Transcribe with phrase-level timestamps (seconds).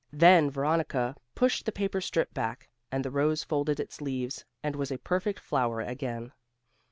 [0.11, 4.89] Then Veronica pushed the paper strip back, and the rose folded its leaves and was
[4.91, 6.31] a perfect flower again.